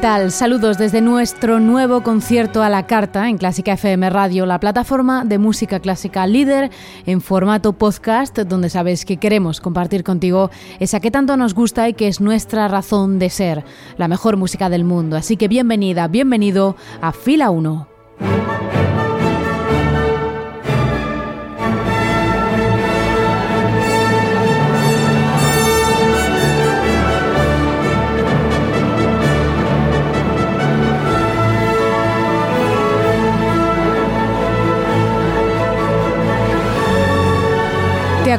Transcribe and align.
Tal? 0.00 0.30
Saludos 0.30 0.78
desde 0.78 1.02
nuestro 1.02 1.60
nuevo 1.60 2.02
concierto 2.02 2.62
a 2.62 2.70
la 2.70 2.86
carta 2.86 3.28
en 3.28 3.36
Clásica 3.36 3.74
FM 3.74 4.08
Radio, 4.08 4.46
la 4.46 4.58
plataforma 4.58 5.24
de 5.26 5.36
música 5.36 5.78
clásica 5.78 6.26
líder 6.26 6.70
en 7.04 7.20
formato 7.20 7.74
podcast, 7.74 8.38
donde 8.38 8.70
sabes 8.70 9.04
que 9.04 9.18
queremos 9.18 9.60
compartir 9.60 10.02
contigo 10.02 10.50
esa 10.78 11.00
que 11.00 11.10
tanto 11.10 11.36
nos 11.36 11.54
gusta 11.54 11.86
y 11.88 11.92
que 11.92 12.08
es 12.08 12.20
nuestra 12.20 12.66
razón 12.68 13.18
de 13.18 13.28
ser, 13.28 13.64
la 13.98 14.08
mejor 14.08 14.38
música 14.38 14.70
del 14.70 14.84
mundo. 14.84 15.16
Así 15.16 15.36
que 15.36 15.48
bienvenida, 15.48 16.08
bienvenido 16.08 16.76
a 17.02 17.12
Fila 17.12 17.50
1. 17.50 17.99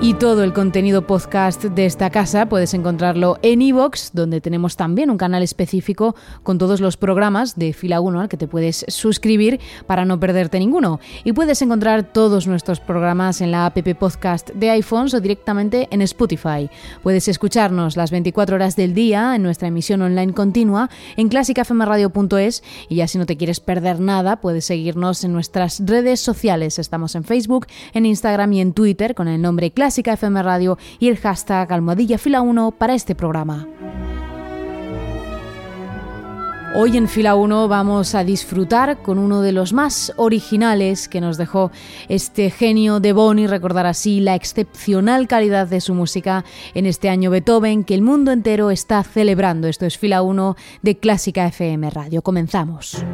Y 0.00 0.12
todo 0.14 0.44
el 0.44 0.52
contenido 0.52 1.06
podcast 1.06 1.64
de 1.64 1.86
esta 1.86 2.10
casa 2.10 2.46
puedes 2.46 2.74
encontrarlo 2.74 3.38
en 3.40 3.62
iVoox, 3.62 4.10
donde 4.12 4.42
tenemos 4.42 4.76
también 4.76 5.08
un 5.08 5.16
canal 5.16 5.42
específico 5.42 6.14
con 6.42 6.58
todos 6.58 6.80
los 6.80 6.98
programas 6.98 7.56
de 7.56 7.72
Fila 7.72 8.00
1 8.00 8.20
al 8.20 8.28
que 8.28 8.36
te 8.36 8.46
puedes 8.46 8.84
suscribir 8.88 9.60
para 9.86 10.04
no 10.04 10.20
perderte 10.20 10.58
ninguno. 10.58 11.00
Y 11.22 11.32
puedes 11.32 11.62
encontrar 11.62 12.12
todos 12.12 12.46
nuestros 12.46 12.80
programas 12.80 13.40
en 13.40 13.50
la 13.50 13.64
app 13.64 13.78
podcast 13.98 14.50
de 14.50 14.70
iPhones 14.70 15.14
o 15.14 15.20
directamente 15.20 15.88
en 15.90 16.02
Spotify. 16.02 16.68
Puedes 17.02 17.28
escucharnos 17.28 17.96
las 17.96 18.10
24 18.10 18.56
horas 18.56 18.76
del 18.76 18.92
día 18.92 19.34
en 19.34 19.42
nuestra 19.42 19.68
emisión 19.68 20.02
online 20.02 20.34
continua 20.34 20.90
en 21.16 21.28
clásicafmradio.es 21.28 22.62
y 22.90 22.96
ya 22.96 23.08
si 23.08 23.16
no 23.16 23.24
te 23.24 23.38
quieres 23.38 23.60
perder 23.60 24.00
nada, 24.00 24.40
puedes 24.42 24.66
seguirnos 24.66 25.24
en 25.24 25.32
nuestras 25.32 25.80
redes 25.86 26.20
sociales. 26.20 26.78
Estamos 26.78 27.14
en 27.14 27.24
Facebook, 27.24 27.68
en 27.94 28.04
Instagram 28.04 28.52
y 28.52 28.60
en 28.60 28.74
Twitter 28.74 29.14
con 29.14 29.28
el 29.28 29.40
nombre 29.40 29.70
Clásica 29.70 29.83
Clásica 29.84 30.14
FM 30.14 30.42
Radio 30.42 30.78
y 30.98 31.08
el 31.08 31.18
hashtag 31.18 31.70
Almohadilla 31.70 32.16
Fila 32.16 32.40
1 32.40 32.70
para 32.70 32.94
este 32.94 33.14
programa. 33.14 33.68
Hoy 36.74 36.96
en 36.96 37.06
Fila 37.06 37.34
1 37.34 37.68
vamos 37.68 38.14
a 38.14 38.24
disfrutar 38.24 39.02
con 39.02 39.18
uno 39.18 39.42
de 39.42 39.52
los 39.52 39.74
más 39.74 40.14
originales 40.16 41.06
que 41.06 41.20
nos 41.20 41.36
dejó 41.36 41.70
este 42.08 42.48
genio 42.48 42.98
de 42.98 43.12
Boni, 43.12 43.46
recordar 43.46 43.84
así 43.84 44.20
la 44.20 44.34
excepcional 44.34 45.28
calidad 45.28 45.66
de 45.66 45.82
su 45.82 45.92
música 45.92 46.46
en 46.72 46.86
este 46.86 47.10
año 47.10 47.28
Beethoven 47.28 47.84
que 47.84 47.94
el 47.94 48.00
mundo 48.00 48.32
entero 48.32 48.70
está 48.70 49.02
celebrando. 49.02 49.68
Esto 49.68 49.84
es 49.84 49.98
Fila 49.98 50.22
1 50.22 50.56
de 50.80 50.96
Clásica 50.96 51.46
FM 51.46 51.90
Radio. 51.90 52.22
Comenzamos. 52.22 53.04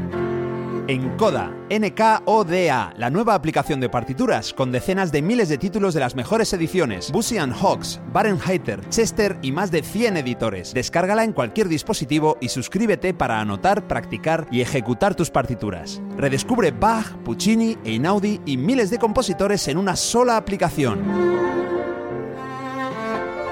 Encoda, 0.91 1.55
NKODA, 1.71 2.95
la 2.97 3.11
nueva 3.11 3.35
aplicación 3.35 3.79
de 3.79 3.89
partituras 3.89 4.53
con 4.53 4.73
decenas 4.73 5.13
de 5.13 5.23
miles 5.23 5.49
de 5.49 5.57
títulos 5.57 5.95
de 5.95 6.01
las 6.01 6.17
mejores 6.17 6.53
ediciones, 6.53 7.13
Busy 7.13 7.37
Hawks, 7.39 8.01
Barenheiter, 8.13 8.81
Chester 8.89 9.39
y 9.41 9.53
más 9.53 9.71
de 9.71 9.85
100 9.85 10.17
editores. 10.17 10.75
Descárgala 10.75 11.23
en 11.23 11.33
cualquier 11.33 11.69
dispositivo 11.69 12.39
y 12.41 12.49
suscríbete 12.49 13.15
para 13.15 13.41
anotar, 13.41 13.87
practicar 13.87 14.49
y 14.51 14.63
ejecutar 14.63 15.15
tus 15.15 15.31
partituras. 15.31 16.03
Redescubre 16.17 16.73
Bach, 16.73 17.13
Puccini, 17.25 17.79
Einaudi 17.85 18.41
y 18.45 18.57
miles 18.57 18.91
de 18.91 18.99
compositores 18.99 19.69
en 19.69 19.79
una 19.79 19.95
sola 19.95 20.37
aplicación. 20.37 20.99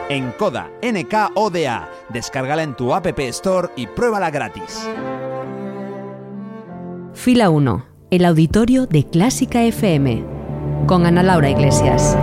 Encoda, 0.09 0.73
NKODA. 0.83 1.89
Descárgala 2.09 2.65
en 2.65 2.75
tu 2.75 2.93
App 2.93 3.07
Store 3.21 3.69
y 3.77 3.87
pruébala 3.87 4.33
gratis. 4.33 4.89
Fila 7.19 7.51
1, 7.51 7.85
el 8.13 8.25
auditorio 8.25 8.87
de 8.87 9.03
Clásica 9.03 9.65
FM, 9.65 10.23
con 10.87 11.05
Ana 11.05 11.25
Laura 11.25 11.51
Iglesias. 11.51 12.17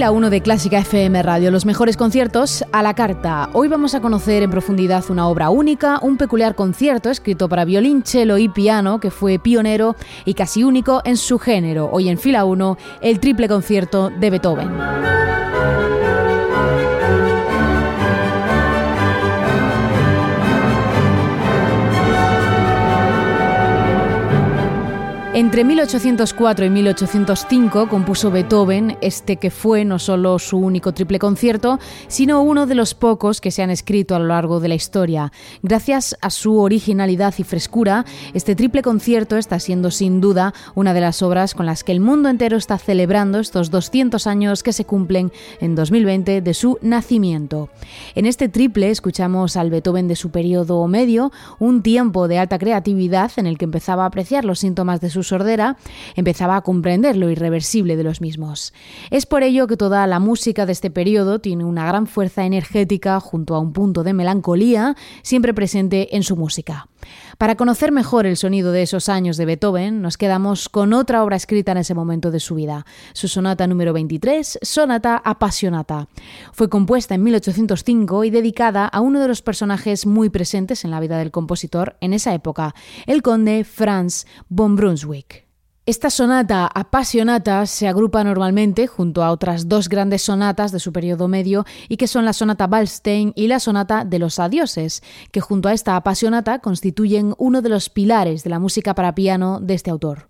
Fila 0.00 0.12
1 0.12 0.30
de 0.30 0.40
Clásica 0.40 0.78
FM 0.78 1.22
Radio, 1.22 1.50
los 1.50 1.66
mejores 1.66 1.98
conciertos 1.98 2.64
a 2.72 2.82
la 2.82 2.94
carta. 2.94 3.50
Hoy 3.52 3.68
vamos 3.68 3.94
a 3.94 4.00
conocer 4.00 4.42
en 4.42 4.50
profundidad 4.50 5.04
una 5.10 5.28
obra 5.28 5.50
única, 5.50 5.98
un 6.00 6.16
peculiar 6.16 6.54
concierto 6.54 7.10
escrito 7.10 7.50
para 7.50 7.66
violín, 7.66 8.02
cello 8.02 8.38
y 8.38 8.48
piano 8.48 8.98
que 8.98 9.10
fue 9.10 9.38
pionero 9.38 9.96
y 10.24 10.32
casi 10.32 10.64
único 10.64 11.02
en 11.04 11.18
su 11.18 11.38
género. 11.38 11.90
Hoy 11.92 12.08
en 12.08 12.16
Fila 12.16 12.46
1, 12.46 12.78
el 13.02 13.20
triple 13.20 13.46
concierto 13.46 14.08
de 14.08 14.30
Beethoven. 14.30 14.70
Entre 25.40 25.64
1804 25.64 26.66
y 26.66 26.68
1805 26.68 27.88
compuso 27.88 28.30
Beethoven 28.30 28.98
este 29.00 29.38
que 29.38 29.50
fue 29.50 29.86
no 29.86 29.98
solo 29.98 30.38
su 30.38 30.58
único 30.58 30.92
triple 30.92 31.18
concierto, 31.18 31.78
sino 32.08 32.42
uno 32.42 32.66
de 32.66 32.74
los 32.74 32.92
pocos 32.92 33.40
que 33.40 33.50
se 33.50 33.62
han 33.62 33.70
escrito 33.70 34.14
a 34.14 34.18
lo 34.18 34.26
largo 34.26 34.60
de 34.60 34.68
la 34.68 34.74
historia. 34.74 35.32
Gracias 35.62 36.14
a 36.20 36.28
su 36.28 36.58
originalidad 36.58 37.32
y 37.38 37.44
frescura, 37.44 38.04
este 38.34 38.54
triple 38.54 38.82
concierto 38.82 39.38
está 39.38 39.58
siendo 39.60 39.90
sin 39.90 40.20
duda 40.20 40.52
una 40.74 40.92
de 40.92 41.00
las 41.00 41.22
obras 41.22 41.54
con 41.54 41.64
las 41.64 41.84
que 41.84 41.92
el 41.92 42.00
mundo 42.00 42.28
entero 42.28 42.58
está 42.58 42.76
celebrando 42.76 43.38
estos 43.38 43.70
200 43.70 44.26
años 44.26 44.62
que 44.62 44.74
se 44.74 44.84
cumplen 44.84 45.32
en 45.62 45.74
2020 45.74 46.42
de 46.42 46.52
su 46.52 46.78
nacimiento. 46.82 47.70
En 48.14 48.26
este 48.26 48.50
triple 48.50 48.90
escuchamos 48.90 49.56
al 49.56 49.70
Beethoven 49.70 50.06
de 50.06 50.16
su 50.16 50.28
periodo 50.28 50.86
medio, 50.86 51.32
un 51.58 51.80
tiempo 51.80 52.28
de 52.28 52.38
alta 52.38 52.58
creatividad 52.58 53.32
en 53.36 53.46
el 53.46 53.56
que 53.56 53.64
empezaba 53.64 54.02
a 54.02 54.08
apreciar 54.08 54.44
los 54.44 54.58
síntomas 54.58 55.00
de 55.00 55.08
su 55.08 55.29
sordera, 55.30 55.76
empezaba 56.14 56.56
a 56.56 56.60
comprender 56.60 57.16
lo 57.16 57.30
irreversible 57.30 57.96
de 57.96 58.04
los 58.04 58.20
mismos. 58.20 58.72
Es 59.10 59.26
por 59.26 59.42
ello 59.42 59.66
que 59.66 59.76
toda 59.76 60.06
la 60.06 60.20
música 60.20 60.66
de 60.66 60.72
este 60.72 60.90
periodo 60.90 61.40
tiene 61.40 61.64
una 61.64 61.86
gran 61.86 62.06
fuerza 62.06 62.44
energética 62.44 63.18
junto 63.20 63.54
a 63.54 63.60
un 63.60 63.72
punto 63.72 64.04
de 64.04 64.12
melancolía 64.12 64.94
siempre 65.22 65.54
presente 65.54 66.14
en 66.16 66.22
su 66.22 66.36
música. 66.36 66.88
Para 67.40 67.56
conocer 67.56 67.90
mejor 67.90 68.26
el 68.26 68.36
sonido 68.36 68.70
de 68.70 68.82
esos 68.82 69.08
años 69.08 69.38
de 69.38 69.46
Beethoven, 69.46 70.02
nos 70.02 70.18
quedamos 70.18 70.68
con 70.68 70.92
otra 70.92 71.24
obra 71.24 71.36
escrita 71.36 71.72
en 71.72 71.78
ese 71.78 71.94
momento 71.94 72.30
de 72.30 72.38
su 72.38 72.54
vida, 72.54 72.84
su 73.14 73.28
sonata 73.28 73.66
número 73.66 73.94
23, 73.94 74.58
Sonata 74.60 75.16
Apasionata. 75.24 76.06
Fue 76.52 76.68
compuesta 76.68 77.14
en 77.14 77.22
1805 77.22 78.24
y 78.24 78.30
dedicada 78.30 78.84
a 78.84 79.00
uno 79.00 79.20
de 79.20 79.28
los 79.28 79.40
personajes 79.40 80.04
muy 80.04 80.28
presentes 80.28 80.84
en 80.84 80.90
la 80.90 81.00
vida 81.00 81.16
del 81.16 81.30
compositor 81.30 81.96
en 82.02 82.12
esa 82.12 82.34
época, 82.34 82.74
el 83.06 83.22
conde 83.22 83.64
Franz 83.64 84.26
von 84.50 84.76
Brunswick. 84.76 85.49
Esta 85.86 86.10
sonata 86.10 86.66
apasionata 86.66 87.64
se 87.64 87.88
agrupa 87.88 88.22
normalmente 88.22 88.86
junto 88.86 89.22
a 89.22 89.32
otras 89.32 89.66
dos 89.66 89.88
grandes 89.88 90.22
sonatas 90.22 90.72
de 90.72 90.78
su 90.78 90.92
periodo 90.92 91.26
medio 91.26 91.64
y 91.88 91.96
que 91.96 92.06
son 92.06 92.26
la 92.26 92.34
sonata 92.34 92.68
Waldstein 92.70 93.32
y 93.34 93.48
la 93.48 93.60
sonata 93.60 94.04
de 94.04 94.18
los 94.18 94.38
adioses, 94.38 95.02
que 95.32 95.40
junto 95.40 95.68
a 95.68 95.72
esta 95.72 95.96
apasionata 95.96 96.58
constituyen 96.58 97.34
uno 97.38 97.62
de 97.62 97.70
los 97.70 97.88
pilares 97.88 98.44
de 98.44 98.50
la 98.50 98.58
música 98.58 98.94
para 98.94 99.14
piano 99.14 99.58
de 99.58 99.74
este 99.74 99.90
autor. 99.90 100.29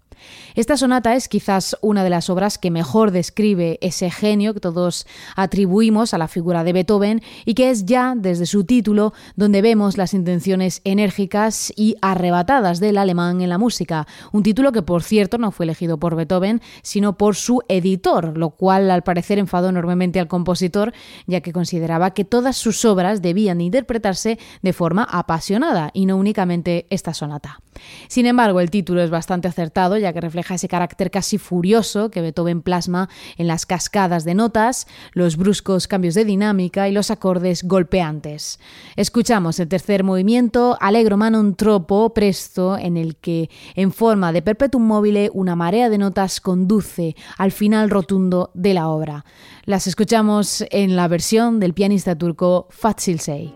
Esta 0.54 0.76
sonata 0.76 1.14
es 1.14 1.28
quizás 1.28 1.76
una 1.80 2.04
de 2.04 2.10
las 2.10 2.30
obras 2.30 2.58
que 2.58 2.70
mejor 2.70 3.10
describe 3.10 3.78
ese 3.80 4.10
genio 4.10 4.54
que 4.54 4.60
todos 4.60 5.06
atribuimos 5.36 6.14
a 6.14 6.18
la 6.18 6.28
figura 6.28 6.64
de 6.64 6.72
Beethoven 6.72 7.22
y 7.44 7.54
que 7.54 7.70
es 7.70 7.84
ya 7.84 8.14
desde 8.16 8.46
su 8.46 8.64
título 8.64 9.12
donde 9.36 9.62
vemos 9.62 9.96
las 9.96 10.14
intenciones 10.14 10.80
enérgicas 10.84 11.72
y 11.76 11.96
arrebatadas 12.02 12.80
del 12.80 12.98
alemán 12.98 13.40
en 13.40 13.48
la 13.48 13.58
música, 13.58 14.06
un 14.32 14.42
título 14.42 14.72
que 14.72 14.82
por 14.82 15.02
cierto 15.02 15.38
no 15.38 15.50
fue 15.52 15.64
elegido 15.66 15.98
por 15.98 16.16
Beethoven, 16.16 16.60
sino 16.82 17.16
por 17.16 17.36
su 17.36 17.62
editor, 17.68 18.36
lo 18.36 18.50
cual 18.50 18.90
al 18.90 19.02
parecer 19.02 19.38
enfadó 19.38 19.68
enormemente 19.68 20.20
al 20.20 20.28
compositor, 20.28 20.92
ya 21.26 21.40
que 21.40 21.52
consideraba 21.52 22.10
que 22.12 22.24
todas 22.24 22.56
sus 22.56 22.84
obras 22.84 23.22
debían 23.22 23.60
interpretarse 23.60 24.38
de 24.62 24.72
forma 24.72 25.04
apasionada 25.04 25.90
y 25.94 26.06
no 26.06 26.16
únicamente 26.16 26.86
esta 26.90 27.14
sonata. 27.14 27.60
Sin 28.08 28.26
embargo, 28.26 28.60
el 28.60 28.70
título 28.70 29.02
es 29.02 29.10
bastante 29.10 29.48
acertado, 29.48 29.96
ya 29.96 30.09
que 30.12 30.20
refleja 30.20 30.54
ese 30.54 30.68
carácter 30.68 31.10
casi 31.10 31.38
furioso 31.38 32.10
que 32.10 32.20
Beethoven 32.20 32.62
plasma 32.62 33.08
en 33.36 33.46
las 33.46 33.66
cascadas 33.66 34.24
de 34.24 34.34
notas, 34.34 34.86
los 35.12 35.36
bruscos 35.36 35.88
cambios 35.88 36.14
de 36.14 36.24
dinámica 36.24 36.88
y 36.88 36.92
los 36.92 37.10
acordes 37.10 37.64
golpeantes. 37.64 38.58
Escuchamos 38.96 39.58
el 39.60 39.68
tercer 39.68 40.04
movimiento, 40.04 40.76
Allegro 40.80 41.16
ma 41.16 41.30
non 41.30 41.54
troppo, 41.54 42.10
presto, 42.14 42.76
en 42.78 42.96
el 42.96 43.16
que, 43.16 43.50
en 43.74 43.92
forma 43.92 44.32
de 44.32 44.42
perpetuum 44.42 44.82
mobile, 44.82 45.30
una 45.34 45.56
marea 45.56 45.88
de 45.88 45.98
notas 45.98 46.40
conduce 46.40 47.16
al 47.38 47.52
final 47.52 47.90
rotundo 47.90 48.50
de 48.54 48.74
la 48.74 48.88
obra. 48.88 49.24
Las 49.64 49.86
escuchamos 49.86 50.64
en 50.70 50.96
la 50.96 51.08
versión 51.08 51.60
del 51.60 51.74
pianista 51.74 52.16
turco 52.16 52.66
Fatsil 52.70 53.20
Sey. 53.20 53.54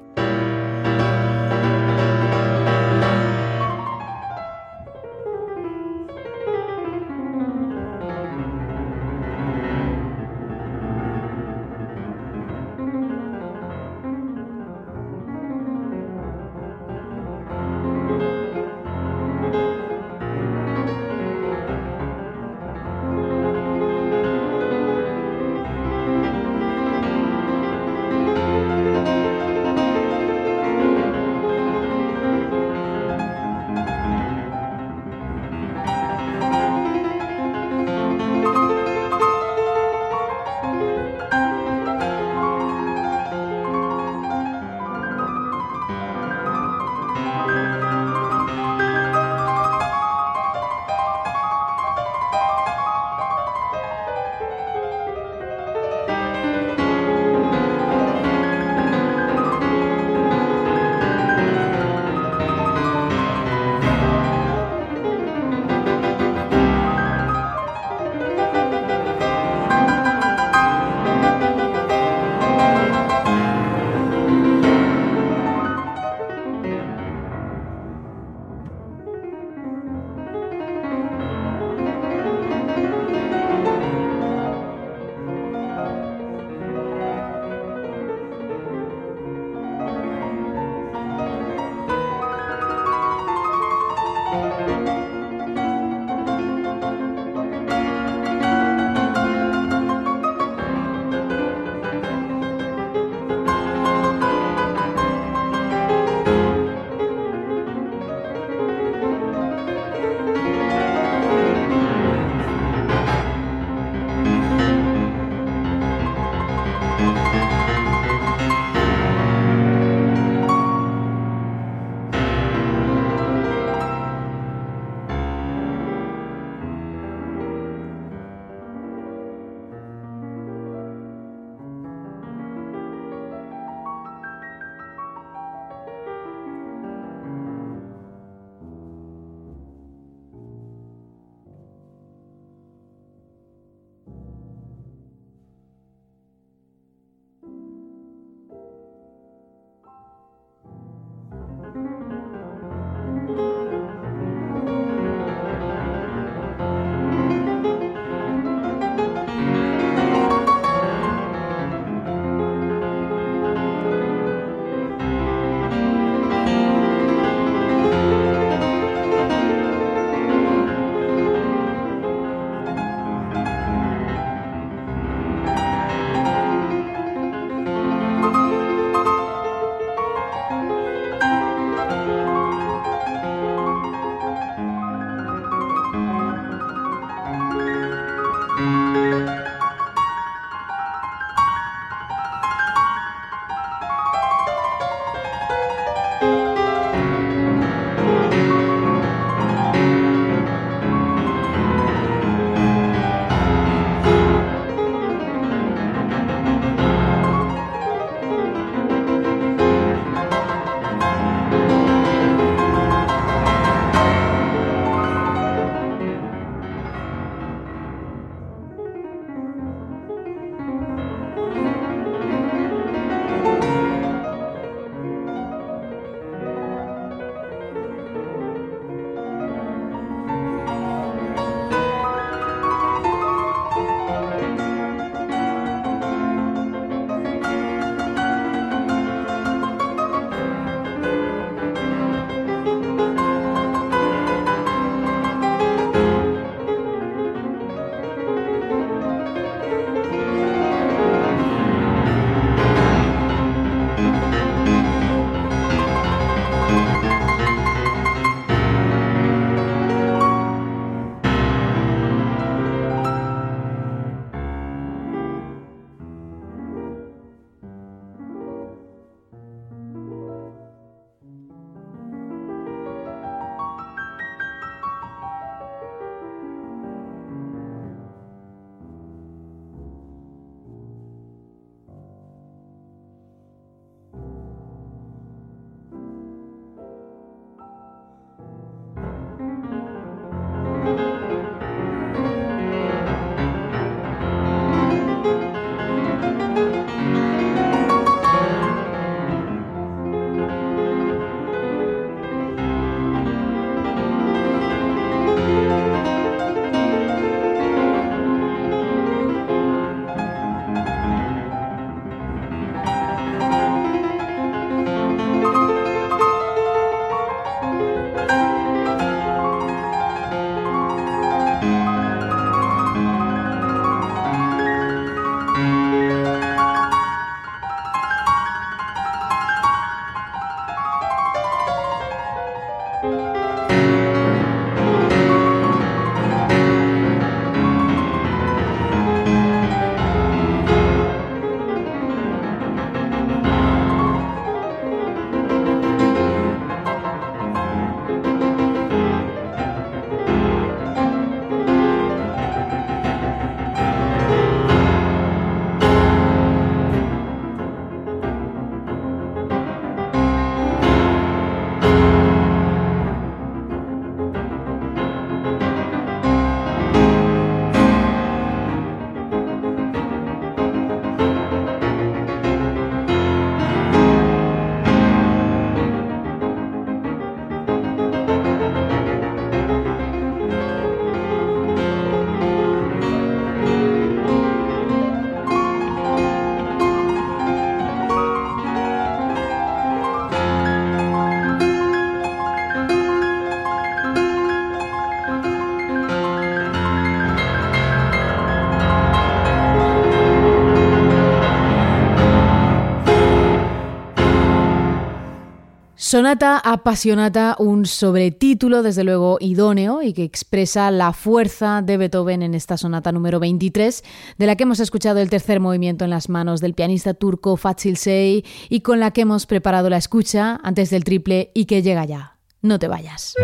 Sonata 406.15 406.59
Apasionata, 406.59 407.57
un 407.59 407.87
sobretítulo 407.87 408.85
desde 408.85 409.03
luego 409.03 409.37
idóneo 409.41 410.01
y 410.01 410.13
que 410.13 410.23
expresa 410.23 410.93
la 410.93 411.13
fuerza 411.13 411.83
de 411.83 411.97
Beethoven 411.97 412.45
en 412.45 412.55
esta 412.55 412.77
sonata 412.77 413.11
número 413.11 413.41
23, 413.41 414.05
de 414.39 414.47
la 414.47 414.55
que 414.55 414.63
hemos 414.63 414.79
escuchado 414.79 415.19
el 415.19 415.29
tercer 415.29 415.59
movimiento 415.59 416.05
en 416.05 416.11
las 416.11 416.29
manos 416.29 416.61
del 416.61 416.75
pianista 416.75 417.15
turco 417.15 417.57
Fatsil 417.57 417.97
Sey 417.97 418.45
y 418.69 418.83
con 418.83 419.01
la 419.01 419.11
que 419.11 419.23
hemos 419.23 419.47
preparado 419.47 419.91
la 419.91 419.97
escucha 419.97 420.61
antes 420.63 420.91
del 420.91 421.03
triple 421.03 421.51
y 421.53 421.65
que 421.65 421.83
llega 421.83 422.05
ya. 422.05 422.39
No 422.63 422.79
te 422.79 422.87
vayas. 422.87 423.35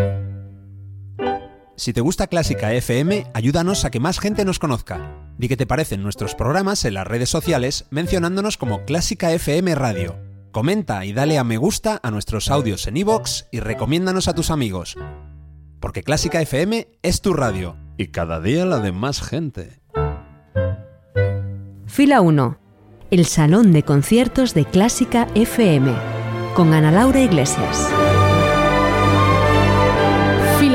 Si 1.74 1.92
te 1.92 2.00
gusta 2.00 2.28
Clásica 2.28 2.72
FM, 2.72 3.32
ayúdanos 3.34 3.84
a 3.84 3.90
que 3.90 3.98
más 3.98 4.20
gente 4.20 4.44
nos 4.44 4.60
conozca. 4.60 5.16
Di 5.38 5.48
que 5.48 5.56
te 5.56 5.66
parecen 5.66 6.04
nuestros 6.04 6.36
programas 6.36 6.84
en 6.84 6.94
las 6.94 7.08
redes 7.08 7.30
sociales 7.30 7.86
mencionándonos 7.90 8.56
como 8.56 8.84
Clásica 8.84 9.32
FM 9.32 9.74
Radio. 9.74 10.29
Comenta 10.52 11.04
y 11.04 11.12
dale 11.12 11.38
a 11.38 11.44
me 11.44 11.58
gusta 11.58 12.00
a 12.02 12.10
nuestros 12.10 12.50
audios 12.50 12.86
en 12.88 12.96
iVoox 12.96 13.44
y 13.52 13.60
recomiéndanos 13.60 14.26
a 14.26 14.34
tus 14.34 14.50
amigos. 14.50 14.96
Porque 15.78 16.02
Clásica 16.02 16.42
FM 16.42 16.88
es 17.02 17.20
tu 17.20 17.34
radio 17.34 17.76
y 17.96 18.08
cada 18.08 18.40
día 18.40 18.66
la 18.66 18.80
de 18.80 18.90
más 18.90 19.22
gente. 19.22 19.80
Fila 21.86 22.20
1. 22.20 22.58
El 23.10 23.26
Salón 23.26 23.72
de 23.72 23.84
Conciertos 23.84 24.54
de 24.54 24.64
Clásica 24.64 25.28
FM. 25.34 25.92
Con 26.54 26.74
Ana 26.74 26.90
Laura 26.90 27.20
Iglesias. 27.20 27.88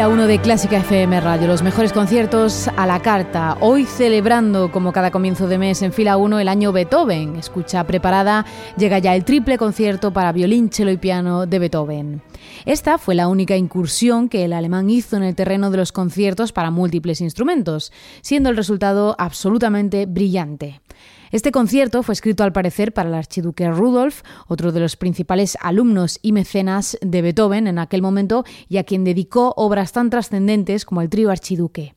Fila 0.06 0.14
1 0.14 0.28
de 0.28 0.40
Clásica 0.40 0.78
FM 0.78 1.20
Radio, 1.20 1.48
los 1.48 1.64
mejores 1.64 1.92
conciertos 1.92 2.68
a 2.78 2.86
la 2.86 3.02
carta. 3.02 3.58
Hoy 3.60 3.86
celebrando, 3.86 4.72
como 4.72 4.94
cada 4.94 5.10
comienzo 5.10 5.48
de 5.48 5.58
mes, 5.58 5.82
en 5.82 5.94
Fila 5.94 6.18
1 6.18 6.40
el 6.40 6.48
año 6.48 6.72
Beethoven. 6.72 7.38
Escucha 7.38 7.84
preparada, 7.86 8.46
llega 8.78 9.00
ya 9.00 9.16
el 9.16 9.26
triple 9.26 9.58
concierto 9.58 10.14
para 10.14 10.32
violín, 10.32 10.70
cello 10.72 10.92
y 10.92 10.98
piano 10.98 11.48
de 11.48 11.58
Beethoven. 11.58 12.22
Esta 12.66 13.00
fue 13.00 13.16
la 13.16 13.28
única 13.28 13.58
incursión 13.58 14.30
que 14.30 14.46
el 14.46 14.54
alemán 14.54 14.92
hizo 14.92 15.18
en 15.18 15.24
el 15.24 15.34
terreno 15.34 15.72
de 15.72 15.78
los 15.78 15.92
conciertos 15.92 16.52
para 16.52 16.70
múltiples 16.70 17.20
instrumentos, 17.20 17.92
siendo 18.22 18.52
el 18.52 18.58
resultado 18.58 19.16
absolutamente 19.18 20.06
brillante. 20.06 20.82
Este 21.36 21.51
concierto 21.51 22.01
fue 22.01 22.13
escrito 22.13 22.46
al 22.46 22.54
parecer 22.54 22.94
para 22.94 23.10
el 23.10 23.15
archiduque 23.15 23.70
Rudolf, 23.70 24.22
otro 24.48 24.72
de 24.72 24.80
los 24.80 24.96
principales 24.96 25.58
alumnos 25.60 26.18
y 26.22 26.32
mecenas 26.32 26.98
de 27.01 27.22
Beethoven 27.22 27.68
en 27.68 27.77
aquel 27.77 28.01
momento 28.01 28.46
y 28.70 28.77
a 28.77 28.86
quien 28.86 29.04
dedicó 29.04 29.54
obras 29.58 29.92
tan 29.92 30.10
trascendentes 30.10 30.86
como 30.86 31.01
el 31.01 31.10
trío 31.10 31.30
archiduque. 31.30 31.95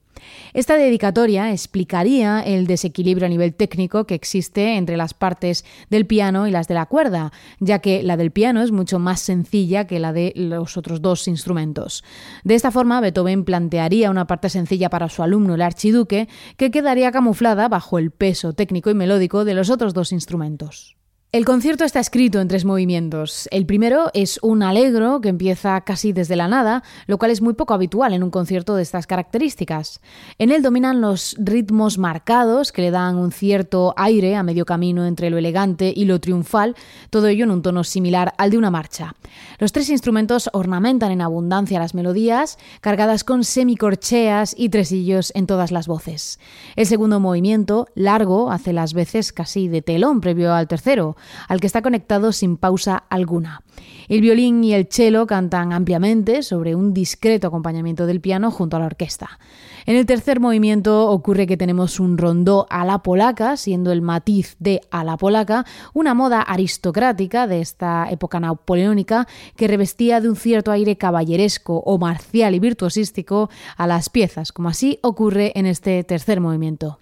Esta 0.53 0.77
dedicatoria 0.77 1.53
explicaría 1.53 2.41
el 2.41 2.67
desequilibrio 2.67 3.27
a 3.27 3.29
nivel 3.29 3.55
técnico 3.55 4.05
que 4.05 4.15
existe 4.15 4.77
entre 4.77 4.97
las 4.97 5.15
partes 5.15 5.65
del 5.91 6.07
piano 6.07 6.47
y 6.47 6.51
las 6.51 6.69
de 6.69 6.75
la 6.75 6.87
cuerda, 6.87 7.33
ya 7.61 7.79
que 7.79 8.03
la 8.03 8.17
del 8.17 8.31
piano 8.31 8.63
es 8.63 8.73
mucho 8.73 8.99
más 8.99 9.21
sencilla 9.21 9.87
que 9.87 9.99
la 9.99 10.13
de 10.13 10.33
los 10.35 10.77
otros 10.77 11.03
dos 11.03 11.29
instrumentos. 11.29 12.05
De 12.45 12.55
esta 12.55 12.71
forma, 12.71 13.01
Beethoven 13.01 13.45
plantearía 13.45 14.11
una 14.11 14.27
parte 14.27 14.51
sencilla 14.51 14.91
para 14.91 15.09
su 15.09 15.23
alumno, 15.23 15.55
el 15.55 15.63
archiduque, 15.63 16.29
que 16.57 16.71
quedaría 16.71 17.13
camuflada 17.13 17.69
bajo 17.69 17.99
el 17.99 18.11
peso 18.11 18.53
técnico 18.53 18.91
y 18.91 18.95
melódico 18.95 19.45
de 19.45 19.55
los 19.55 19.71
otros 19.71 19.95
dos 19.95 20.13
instrumentos. 20.13 20.98
El 21.31 21.45
concierto 21.45 21.85
está 21.85 22.01
escrito 22.01 22.41
en 22.41 22.49
tres 22.49 22.65
movimientos. 22.65 23.51
El 23.53 23.67
primero 23.67 24.11
es 24.15 24.39
un 24.41 24.63
alegro 24.63 25.21
que 25.21 25.29
empieza 25.29 25.79
casi 25.83 26.15
desde 26.15 26.37
la 26.37 26.49
nada, 26.49 26.83
lo 27.07 27.19
cual 27.19 27.31
es 27.31 27.43
muy 27.43 27.53
poco 27.53 27.75
habitual 27.75 28.15
en 28.15 28.23
un 28.23 28.31
concierto 28.31 28.75
de 28.75 28.83
estas 28.83 29.07
características. 29.07 30.01
En 30.39 30.51
él 30.51 30.63
dominan 30.63 31.03
los 31.03 31.37
ritmos 31.39 31.99
marcados 31.99 32.73
que 32.73 32.81
le 32.81 32.91
dan 32.91 33.17
un 33.17 33.31
cierto 33.31 33.93
aire 33.99 34.37
a 34.37 34.43
medio 34.43 34.65
camino 34.65 35.05
entre 35.05 35.29
lo 35.29 35.37
elegante 35.37 35.93
y 35.95 36.07
lo 36.07 36.19
triunfal, 36.19 36.75
todo 37.11 37.27
ello 37.27 37.45
en 37.45 37.51
un 37.51 37.61
tono 37.61 37.85
similar 37.85 38.33
al 38.39 38.49
de 38.49 38.57
una 38.57 38.71
marcha. 38.71 39.15
Los 39.59 39.73
tres 39.73 39.91
instrumentos 39.91 40.49
ornamentan 40.55 41.13
en 41.13 41.21
abundancia 41.21 41.79
las 41.79 41.93
melodías, 41.93 42.57
cargadas 42.81 43.23
con 43.23 43.45
semicorcheas 43.45 44.55
y 44.57 44.71
tresillos 44.71 45.33
en 45.35 45.47
todas 45.47 45.73
las 45.73 45.89
voces. 45.89 46.41
El 46.75 46.87
segundo 46.87 47.21
movimiento, 47.21 47.87
largo, 47.95 48.51
hace 48.51 48.73
las 48.73 48.95
veces 48.95 49.35
casi 49.35 49.69
de 49.69 49.83
telón 49.83 50.23
previo 50.23 50.55
al 50.55 50.69
tercero 50.69 51.18
al 51.49 51.61
que 51.61 51.67
está 51.67 51.83
conectado 51.83 52.33
sin 52.33 52.57
pausa 52.57 53.05
alguna. 53.09 53.63
El 54.09 54.23
violín 54.23 54.65
y 54.65 54.73
el 54.73 54.89
cello 54.91 55.27
cantan 55.27 55.75
ampliamente 55.75 56.43
sobre 56.43 56.75
un 56.75 56.95
discreto 56.95 57.49
acompañamiento 57.49 58.07
del 58.07 58.23
piano 58.23 58.51
junto 58.51 58.77
a 58.77 58.81
la 58.81 58.87
orquesta. 58.87 59.39
En 59.85 59.97
el 59.97 60.07
tercer 60.07 60.39
movimiento 60.39 61.11
ocurre 61.11 61.47
que 61.47 61.57
tenemos 61.57 61.99
un 61.99 62.19
rondó 62.19 62.67
a 62.69 62.85
la 62.85 62.99
polaca, 62.99 63.57
siendo 63.57 63.91
el 63.91 64.03
matiz 64.03 64.57
de 64.59 64.83
a 64.91 65.03
la 65.03 65.17
polaca 65.17 65.65
una 65.95 66.15
moda 66.15 66.43
aristocrática 66.43 67.47
de 67.47 67.61
esta 67.61 68.07
época 68.11 68.39
napoleónica 68.39 69.27
que 69.57 69.67
revestía 69.67 70.21
de 70.21 70.29
un 70.29 70.37
cierto 70.37 70.73
aire 70.73 70.97
caballeresco 70.97 71.79
o 71.79 71.99
marcial 71.99 72.55
y 72.55 72.59
virtuosístico 72.59 73.49
a 73.77 73.87
las 73.87 74.11
piezas, 74.11 74.53
como 74.53 74.69
así 74.69 74.99
ocurre 75.03 75.53
en 75.55 75.65
este 75.65 76.05
tercer 76.05 76.41
movimiento. 76.41 76.99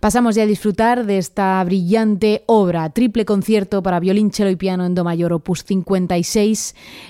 Pasamos 0.00 0.34
ya 0.34 0.42
a 0.42 0.46
disfrutar 0.46 1.06
de 1.06 1.18
esta 1.18 1.62
brillante 1.64 2.44
obra, 2.46 2.90
triple 2.90 3.24
concierto 3.24 3.82
para 3.82 4.00
violín, 4.00 4.30
cello 4.30 4.50
y 4.50 4.56
piano 4.56 4.84
en 4.84 4.94
do 4.94 5.04
mayor 5.04 5.32
opus 5.32 5.64
56, 5.64 6.45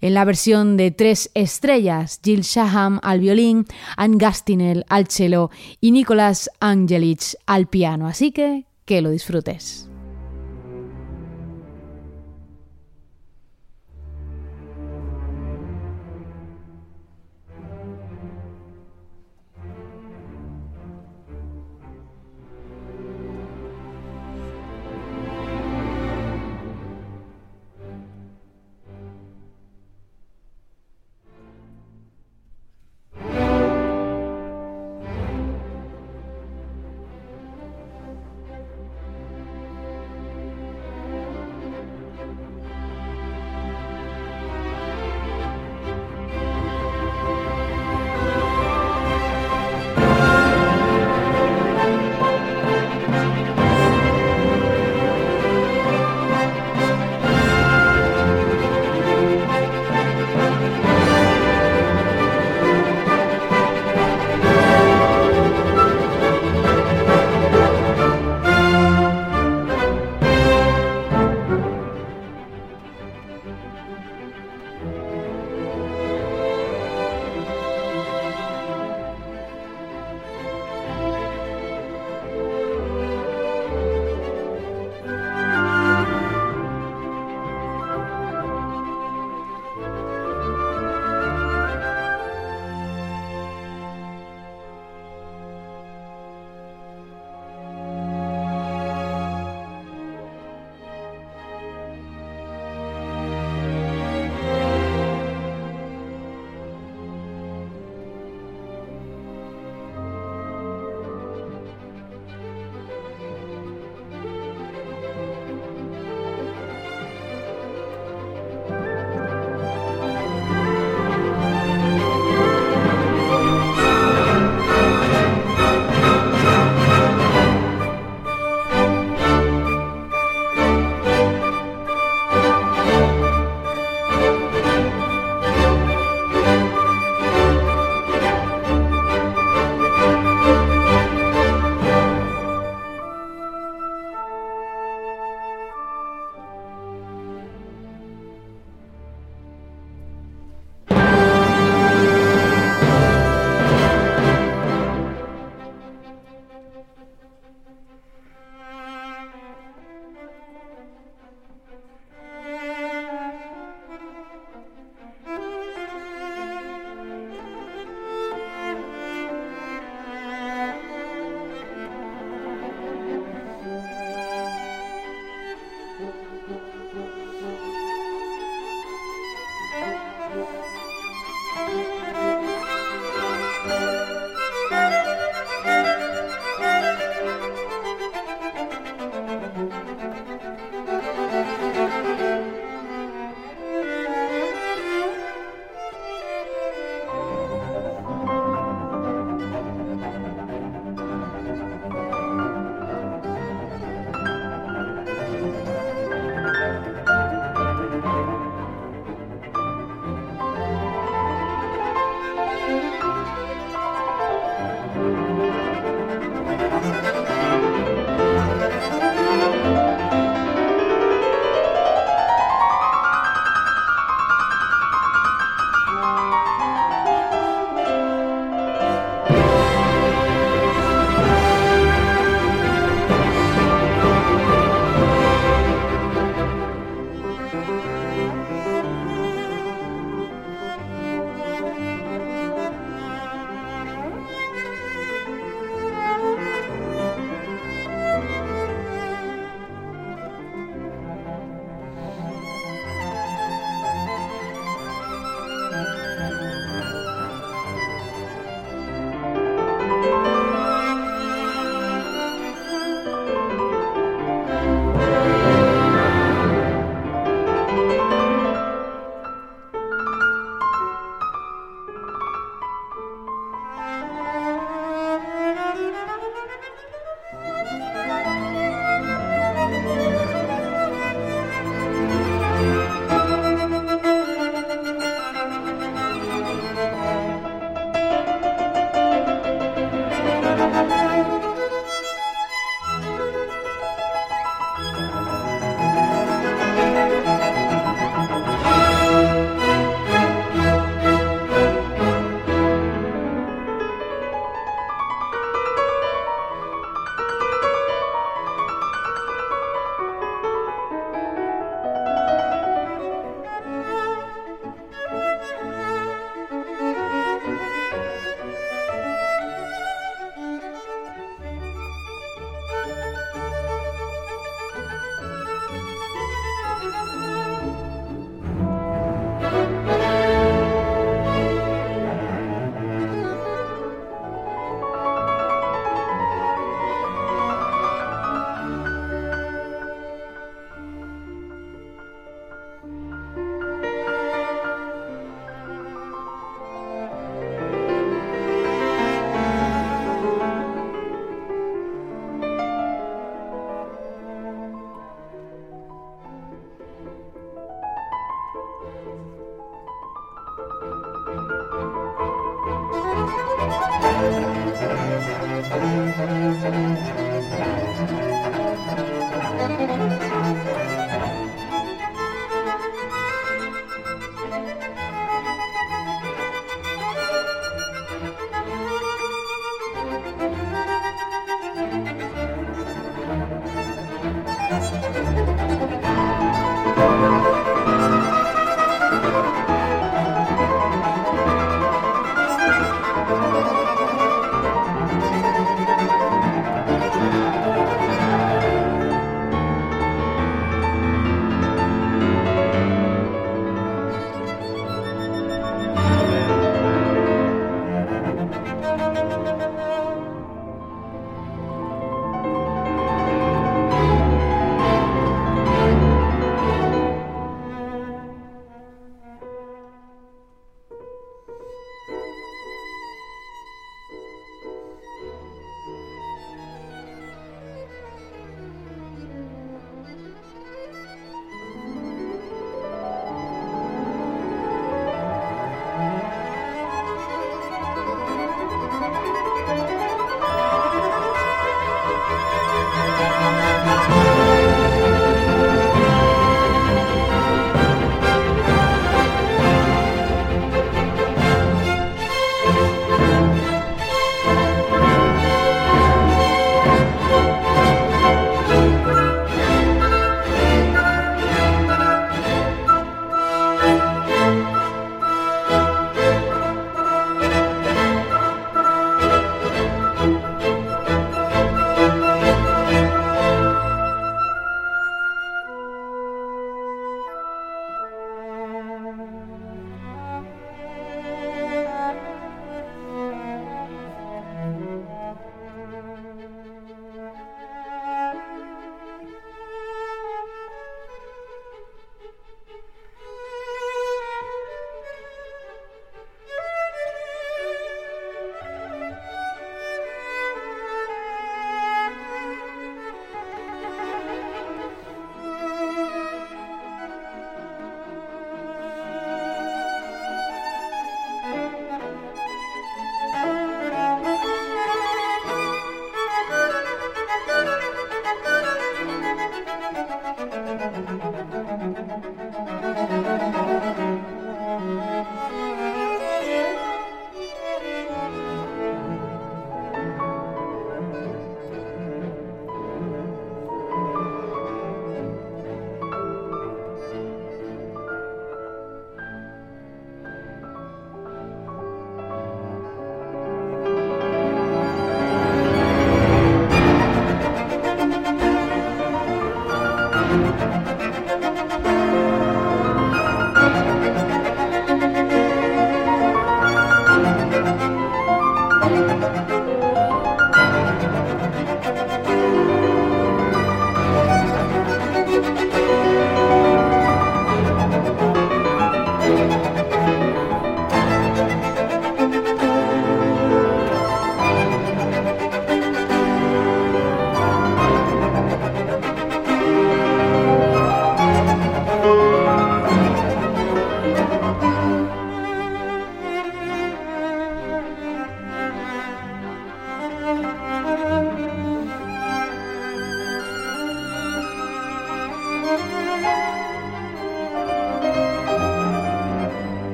en 0.00 0.14
la 0.14 0.24
versión 0.24 0.76
de 0.76 0.90
tres 0.90 1.30
estrellas, 1.34 2.20
Jill 2.22 2.42
Shaham 2.42 3.00
al 3.02 3.20
violín, 3.20 3.66
Anne 3.96 4.16
Gastinel 4.18 4.84
al 4.88 5.08
cello 5.08 5.50
y 5.80 5.90
Nicolás 5.92 6.50
Angelic 6.60 7.36
al 7.46 7.66
piano. 7.66 8.06
Así 8.06 8.32
que 8.32 8.66
que 8.84 9.00
lo 9.00 9.10
disfrutes. 9.10 9.88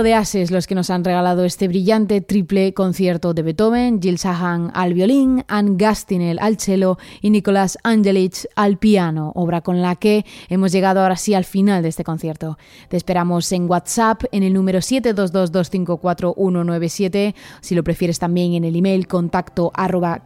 De 0.00 0.14
ases 0.14 0.50
los 0.50 0.66
que 0.66 0.74
nos 0.74 0.88
han 0.88 1.04
regalado 1.04 1.44
este 1.44 1.68
brillante 1.68 2.22
triple 2.22 2.72
concierto 2.72 3.34
de 3.34 3.42
Beethoven, 3.42 4.00
Jill 4.00 4.16
Sahan 4.16 4.70
al 4.72 4.94
violín, 4.94 5.44
Anne 5.46 5.74
Gastinel 5.76 6.38
al 6.38 6.58
cello 6.58 6.96
y 7.20 7.28
Nicolás 7.28 7.76
Angelich 7.82 8.46
al 8.56 8.78
piano, 8.78 9.30
obra 9.34 9.60
con 9.60 9.82
la 9.82 9.96
que 9.96 10.24
hemos 10.48 10.72
llegado 10.72 11.02
ahora 11.02 11.16
sí 11.16 11.34
al 11.34 11.44
final 11.44 11.82
de 11.82 11.90
este 11.90 12.02
concierto. 12.02 12.56
Te 12.88 12.96
esperamos 12.96 13.52
en 13.52 13.68
WhatsApp 13.68 14.22
en 14.32 14.42
el 14.42 14.54
número 14.54 14.78
722254197, 14.78 17.34
si 17.60 17.74
lo 17.74 17.84
prefieres 17.84 18.18
también 18.18 18.54
en 18.54 18.64
el 18.64 18.76
email 18.76 19.06
contacto 19.06 19.70
arroba 19.74 20.22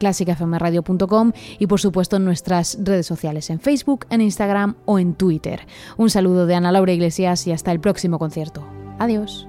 y 1.59 1.66
por 1.66 1.81
supuesto 1.81 2.16
en 2.16 2.25
nuestras 2.25 2.79
redes 2.81 3.07
sociales 3.07 3.51
en 3.51 3.59
Facebook, 3.59 4.07
en 4.11 4.20
Instagram 4.20 4.77
o 4.85 5.01
en 5.01 5.14
Twitter. 5.14 5.66
Un 5.97 6.11
saludo 6.11 6.47
de 6.47 6.55
Ana 6.55 6.70
Laura 6.70 6.93
Iglesias 6.93 7.49
y 7.49 7.53
hasta 7.53 7.72
el 7.72 7.81
próximo 7.81 8.20
concierto. 8.20 8.64
Adiós. 9.01 9.49